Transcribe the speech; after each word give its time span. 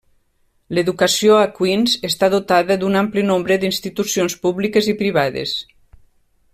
L'educació 0.77 1.35
a 1.39 1.43
Queens 1.59 1.93
està 2.09 2.29
dotada 2.35 2.77
d'un 2.83 2.97
ampli 3.03 3.25
nombre 3.27 3.59
d'institucions 3.65 4.37
públiques 4.47 4.91
i 4.95 4.97
privades. 5.03 5.55